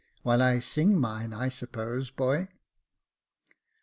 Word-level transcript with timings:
''While 0.25 0.41
I 0.41 0.59
sing 0.61 0.99
mine, 0.99 1.31
I 1.31 1.49
suppose, 1.49 2.09
boy. 2.09 2.47